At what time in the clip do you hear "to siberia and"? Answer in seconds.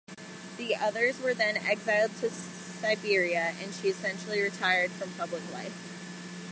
2.21-3.71